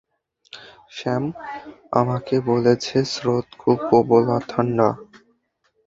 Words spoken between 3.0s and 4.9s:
স্রোত খুব প্রবল আর ঠান্ডা।